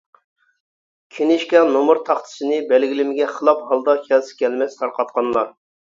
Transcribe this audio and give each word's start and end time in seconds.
كىنىشكا، 1.17 1.61
نومۇر 1.75 2.01
تاختىسىنى 2.09 2.57
بەلگىلىمىگە 2.71 3.27
خىلاپ 3.35 3.63
ھالدا 3.73 3.97
كەلسە-كەلمەس 4.09 4.79
تارقاتقانلار. 4.81 5.55